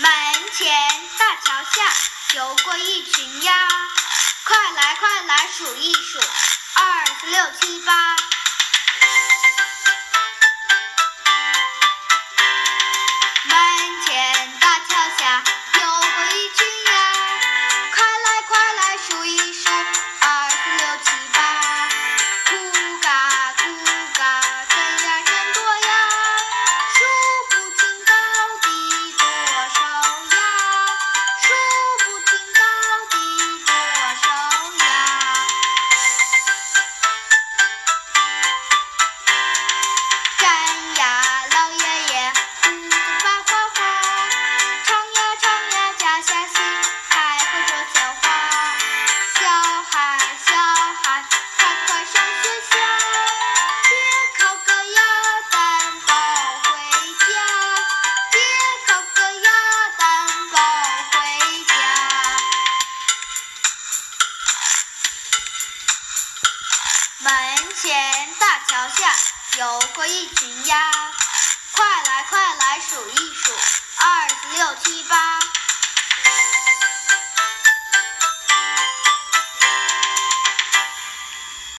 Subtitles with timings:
[0.00, 0.10] 门
[0.56, 0.68] 前
[1.18, 1.82] 大桥下
[2.36, 3.52] 游过一群鸭，
[4.44, 8.07] 快来快来数一数，二六七八。
[67.20, 67.32] 门
[67.74, 69.12] 前大桥下
[69.58, 71.27] 游过一群鸭。